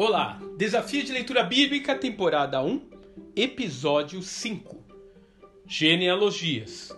Olá, 0.00 0.40
Desafio 0.56 1.02
de 1.02 1.10
Leitura 1.10 1.42
Bíblica, 1.42 1.92
temporada 1.92 2.62
1, 2.62 2.88
episódio 3.34 4.22
5. 4.22 4.76
Genealogias. 5.66 6.96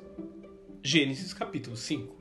Gênesis 0.84 1.32
capítulo 1.32 1.78
5. 1.78 2.14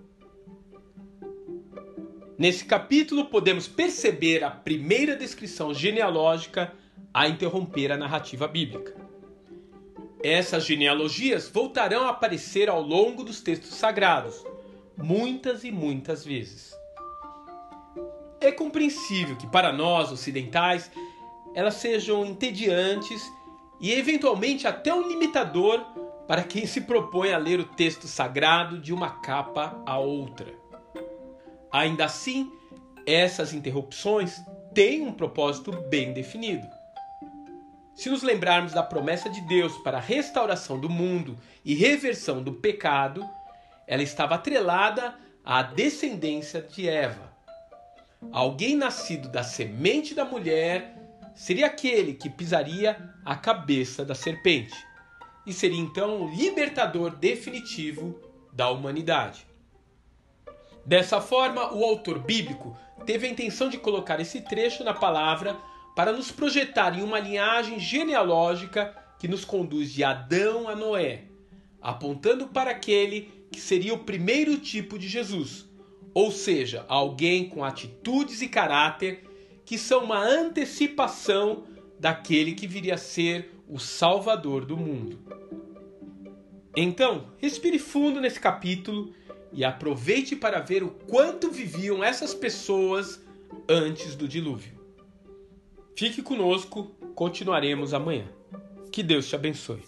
Nesse 2.37 2.63
capítulo 2.63 3.25
podemos 3.25 3.67
perceber 3.67 4.41
a 4.41 4.49
primeira 4.49 5.17
descrição 5.17 5.73
genealógica 5.73 6.71
a 7.13 7.27
interromper 7.27 7.91
a 7.91 7.97
narrativa 7.97 8.47
bíblica. 8.47 8.95
Essas 10.23 10.65
genealogias 10.65 11.49
voltarão 11.49 12.05
a 12.05 12.11
aparecer 12.11 12.69
ao 12.69 12.81
longo 12.81 13.25
dos 13.25 13.41
textos 13.41 13.73
sagrados, 13.73 14.45
muitas 14.95 15.65
e 15.65 15.73
muitas 15.73 16.23
vezes. 16.23 16.78
É 18.41 18.51
compreensível 18.51 19.35
que 19.35 19.47
para 19.47 19.73
nós 19.73 20.11
ocidentais 20.11 20.89
elas 21.53 21.75
sejam 21.75 22.25
entediantes 22.25 23.21
e 23.79 23.91
eventualmente 23.91 24.67
até 24.67 24.93
um 24.93 25.07
limitador 25.07 25.79
para 26.27 26.43
quem 26.43 26.65
se 26.65 26.81
propõe 26.81 27.33
a 27.33 27.37
ler 27.37 27.59
o 27.59 27.65
texto 27.65 28.07
sagrado 28.07 28.79
de 28.79 28.93
uma 28.93 29.09
capa 29.09 29.81
a 29.85 29.97
outra. 29.97 30.53
Ainda 31.71 32.05
assim, 32.05 32.51
essas 33.05 33.53
interrupções 33.53 34.39
têm 34.73 35.01
um 35.01 35.11
propósito 35.11 35.71
bem 35.89 36.13
definido. 36.13 36.67
Se 37.95 38.09
nos 38.09 38.23
lembrarmos 38.23 38.71
da 38.71 38.81
promessa 38.81 39.29
de 39.29 39.41
Deus 39.41 39.77
para 39.79 39.97
a 39.97 40.01
restauração 40.01 40.79
do 40.79 40.89
mundo 40.89 41.37
e 41.65 41.75
reversão 41.75 42.41
do 42.41 42.53
pecado, 42.53 43.27
ela 43.85 44.03
estava 44.03 44.35
atrelada 44.35 45.15
à 45.43 45.61
descendência 45.61 46.61
de 46.61 46.87
Eva. 46.87 47.33
Alguém 48.31 48.75
nascido 48.75 49.29
da 49.29 49.43
semente 49.43 50.13
da 50.13 50.25
mulher 50.25 50.95
seria 51.33 51.67
aquele 51.67 52.13
que 52.13 52.29
pisaria 52.29 53.13
a 53.23 53.35
cabeça 53.35 54.03
da 54.03 54.13
serpente 54.13 54.75
e 55.47 55.53
seria 55.53 55.79
então 55.79 56.21
o 56.23 56.29
libertador 56.29 57.15
definitivo 57.15 58.19
da 58.51 58.69
humanidade. 58.69 59.47
Dessa 60.85 61.21
forma, 61.21 61.73
o 61.73 61.83
autor 61.83 62.19
bíblico 62.19 62.77
teve 63.05 63.25
a 63.25 63.29
intenção 63.29 63.69
de 63.69 63.77
colocar 63.77 64.19
esse 64.19 64.41
trecho 64.41 64.83
na 64.83 64.93
palavra 64.93 65.55
para 65.95 66.11
nos 66.11 66.31
projetar 66.31 66.97
em 66.97 67.01
uma 67.01 67.19
linhagem 67.19 67.79
genealógica 67.79 68.95
que 69.17 69.27
nos 69.27 69.45
conduz 69.45 69.93
de 69.93 70.03
Adão 70.03 70.67
a 70.67 70.75
Noé, 70.75 71.25
apontando 71.81 72.47
para 72.47 72.71
aquele 72.71 73.31
que 73.51 73.59
seria 73.59 73.93
o 73.93 74.03
primeiro 74.03 74.57
tipo 74.57 74.99
de 74.99 75.07
Jesus, 75.07 75.68
ou 76.13 76.31
seja, 76.31 76.85
alguém 76.87 77.47
com 77.47 77.63
atitudes 77.63 78.41
e 78.41 78.47
caráter 78.47 79.23
que 79.65 79.77
são 79.77 80.03
uma 80.03 80.19
antecipação 80.19 81.63
daquele 81.99 82.53
que 82.53 82.67
viria 82.67 82.95
a 82.95 82.97
ser 82.97 83.51
o 83.67 83.77
Salvador 83.77 84.65
do 84.65 84.75
mundo. 84.75 85.19
Então, 86.75 87.27
respire 87.37 87.77
fundo 87.77 88.21
nesse 88.21 88.39
capítulo 88.39 89.13
e 89.51 89.63
aproveite 89.63 90.35
para 90.35 90.59
ver 90.59 90.83
o 90.83 90.89
quanto 90.89 91.51
viviam 91.51 92.03
essas 92.03 92.33
pessoas 92.33 93.21
antes 93.67 94.15
do 94.15 94.27
dilúvio. 94.27 94.79
Fique 95.95 96.21
conosco, 96.21 96.95
continuaremos 97.13 97.93
amanhã. 97.93 98.27
Que 98.91 99.03
Deus 99.03 99.27
te 99.27 99.35
abençoe. 99.35 99.83